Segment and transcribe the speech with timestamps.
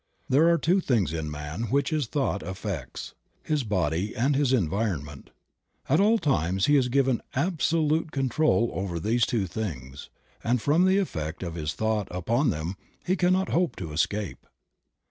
[0.27, 3.13] There are two things in man which his thought affects,
[3.43, 5.29] his body and his environment.
[5.87, 10.09] At all times he is given absolute control over these two things,
[10.43, 14.47] and from the effect of his thought upon them he cannot hope to escape.